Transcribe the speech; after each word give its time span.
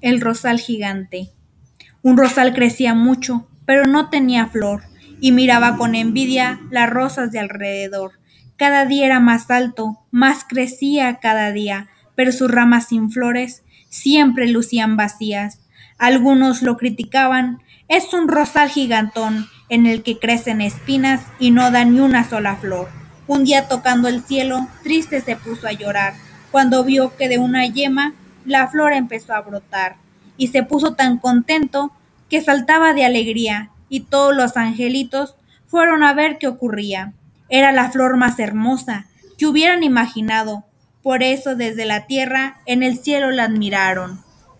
El 0.00 0.20
rosal 0.20 0.60
gigante. 0.60 1.30
Un 2.02 2.16
rosal 2.16 2.54
crecía 2.54 2.94
mucho, 2.94 3.48
pero 3.66 3.84
no 3.84 4.10
tenía 4.10 4.46
flor, 4.46 4.82
y 5.20 5.32
miraba 5.32 5.76
con 5.76 5.96
envidia 5.96 6.60
las 6.70 6.88
rosas 6.88 7.32
de 7.32 7.40
alrededor. 7.40 8.12
Cada 8.56 8.84
día 8.86 9.06
era 9.06 9.18
más 9.18 9.50
alto, 9.50 9.98
más 10.12 10.44
crecía 10.48 11.18
cada 11.20 11.50
día, 11.50 11.88
pero 12.14 12.30
sus 12.30 12.48
ramas 12.48 12.86
sin 12.86 13.10
flores 13.10 13.64
siempre 13.88 14.46
lucían 14.46 14.96
vacías. 14.96 15.60
Algunos 15.98 16.62
lo 16.62 16.76
criticaban. 16.76 17.58
Es 17.88 18.14
un 18.14 18.28
rosal 18.28 18.68
gigantón 18.68 19.46
en 19.68 19.86
el 19.86 20.04
que 20.04 20.20
crecen 20.20 20.60
espinas 20.60 21.22
y 21.40 21.50
no 21.50 21.72
da 21.72 21.84
ni 21.84 21.98
una 21.98 22.28
sola 22.28 22.54
flor. 22.54 22.88
Un 23.26 23.44
día 23.44 23.66
tocando 23.66 24.06
el 24.06 24.22
cielo, 24.22 24.68
triste 24.84 25.20
se 25.20 25.34
puso 25.34 25.66
a 25.66 25.72
llorar, 25.72 26.14
cuando 26.52 26.84
vio 26.84 27.16
que 27.16 27.28
de 27.28 27.38
una 27.38 27.66
yema 27.66 28.14
la 28.48 28.68
flor 28.68 28.92
empezó 28.92 29.34
a 29.34 29.40
brotar, 29.40 29.96
y 30.36 30.48
se 30.48 30.62
puso 30.62 30.94
tan 30.94 31.18
contento 31.18 31.92
que 32.28 32.40
saltaba 32.40 32.94
de 32.94 33.04
alegría, 33.04 33.70
y 33.88 34.00
todos 34.00 34.34
los 34.34 34.56
angelitos 34.56 35.34
fueron 35.66 36.02
a 36.02 36.14
ver 36.14 36.38
qué 36.38 36.46
ocurría. 36.46 37.12
Era 37.48 37.72
la 37.72 37.90
flor 37.90 38.16
más 38.16 38.38
hermosa 38.38 39.06
que 39.38 39.46
hubieran 39.46 39.82
imaginado, 39.82 40.64
por 41.02 41.22
eso 41.22 41.54
desde 41.54 41.84
la 41.84 42.06
tierra 42.06 42.58
en 42.66 42.82
el 42.82 42.98
cielo 42.98 43.30
la 43.30 43.44
admiraron. 43.44 44.20